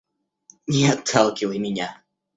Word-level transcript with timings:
Не 0.67 0.89
отталкивай 0.93 1.59
меня. 1.59 1.89